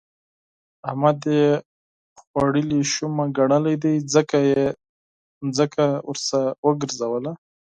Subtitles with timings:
[0.89, 1.45] احمد يې
[2.21, 4.63] خوړلې شومه ګنلی دی؛ ځکه يې
[5.57, 7.31] ځمکه ورڅخه وګرځوله.